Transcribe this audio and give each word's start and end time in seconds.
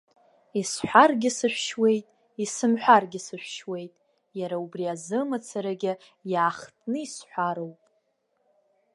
Исҳәаргьы 0.59 1.29
сышәшьуеит, 1.37 2.05
исымҳәаргьы 2.43 3.19
сышәшьуеит, 3.27 3.93
иара 4.39 4.55
убри 4.63 4.85
азы 4.93 5.19
мацарагьы 5.29 5.93
иаахтны 6.31 6.97
исҳәароуп. 7.05 7.79